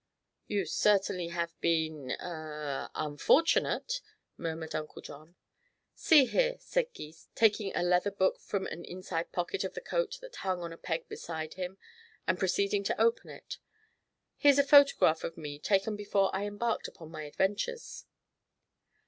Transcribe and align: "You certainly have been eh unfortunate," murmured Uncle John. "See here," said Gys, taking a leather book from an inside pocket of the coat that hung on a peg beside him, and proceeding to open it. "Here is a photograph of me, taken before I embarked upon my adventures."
"You 0.47 0.65
certainly 0.65 1.27
have 1.27 1.53
been 1.61 2.09
eh 2.09 2.87
unfortunate," 2.95 4.01
murmured 4.35 4.73
Uncle 4.73 5.03
John. 5.03 5.35
"See 5.93 6.25
here," 6.25 6.55
said 6.57 6.91
Gys, 6.95 7.27
taking 7.35 7.71
a 7.75 7.83
leather 7.83 8.09
book 8.09 8.39
from 8.39 8.65
an 8.65 8.83
inside 8.83 9.31
pocket 9.31 9.63
of 9.63 9.75
the 9.75 9.79
coat 9.81 10.17
that 10.21 10.37
hung 10.37 10.61
on 10.63 10.73
a 10.73 10.77
peg 10.79 11.07
beside 11.07 11.53
him, 11.53 11.77
and 12.25 12.39
proceeding 12.39 12.83
to 12.85 12.99
open 12.99 13.29
it. 13.29 13.59
"Here 14.37 14.49
is 14.49 14.57
a 14.57 14.63
photograph 14.63 15.23
of 15.23 15.37
me, 15.37 15.59
taken 15.59 15.95
before 15.95 16.35
I 16.35 16.47
embarked 16.47 16.87
upon 16.87 17.11
my 17.11 17.25
adventures." 17.25 18.05